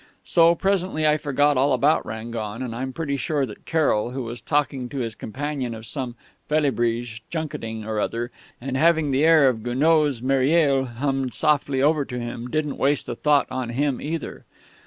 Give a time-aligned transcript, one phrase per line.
[0.23, 4.41] So presently I forgot all about Rangon, and I'm pretty sure that Carroll, who was
[4.41, 6.15] talking to his companion of some
[6.49, 12.17] Félibrige junketing or other and having the air of Gounod's Mireille hummed softly over to
[12.17, 14.43] him, didn't waste a thought on him either.